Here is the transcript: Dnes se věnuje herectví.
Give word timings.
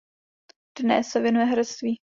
Dnes 0.79 1.07
se 1.07 1.19
věnuje 1.19 1.45
herectví. 1.45 2.01